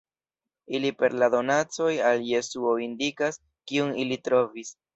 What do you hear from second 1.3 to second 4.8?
donacoj al Jesuo indikas Kiun ili trovis.